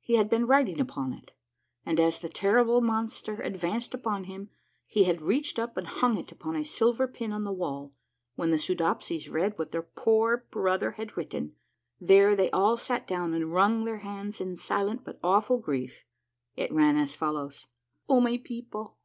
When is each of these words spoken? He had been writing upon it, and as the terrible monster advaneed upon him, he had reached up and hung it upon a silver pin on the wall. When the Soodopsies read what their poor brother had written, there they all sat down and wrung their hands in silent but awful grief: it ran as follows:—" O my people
He 0.00 0.14
had 0.14 0.30
been 0.30 0.46
writing 0.46 0.80
upon 0.80 1.12
it, 1.12 1.32
and 1.84 2.00
as 2.00 2.20
the 2.20 2.30
terrible 2.30 2.80
monster 2.80 3.34
advaneed 3.44 3.92
upon 3.92 4.24
him, 4.24 4.48
he 4.86 5.04
had 5.04 5.20
reached 5.20 5.58
up 5.58 5.76
and 5.76 5.86
hung 5.86 6.16
it 6.16 6.32
upon 6.32 6.56
a 6.56 6.64
silver 6.64 7.06
pin 7.06 7.34
on 7.34 7.44
the 7.44 7.52
wall. 7.52 7.92
When 8.34 8.50
the 8.50 8.56
Soodopsies 8.58 9.28
read 9.28 9.58
what 9.58 9.70
their 9.70 9.82
poor 9.82 10.46
brother 10.50 10.92
had 10.92 11.18
written, 11.18 11.54
there 12.00 12.34
they 12.34 12.50
all 12.50 12.78
sat 12.78 13.06
down 13.06 13.34
and 13.34 13.52
wrung 13.52 13.84
their 13.84 13.98
hands 13.98 14.40
in 14.40 14.56
silent 14.56 15.04
but 15.04 15.20
awful 15.22 15.58
grief: 15.58 16.06
it 16.56 16.72
ran 16.72 16.96
as 16.96 17.14
follows:—" 17.14 17.66
O 18.08 18.22
my 18.22 18.38
people 18.42 18.96